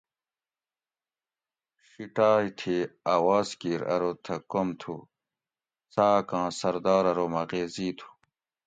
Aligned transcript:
شیٹآئ 1.87 2.47
تھی 2.59 2.77
اواز 3.13 3.47
کیر 3.61 3.81
ارو 3.93 4.11
تھہ 4.23 4.35
کوم 4.51 4.69
تھو؟ 4.79 4.95
څاۤکاں 5.93 6.47
سردار 6.59 7.03
ارو 7.11 7.25
مہ 7.33 7.41
غیزی 7.49 7.89
تھو 7.97 8.07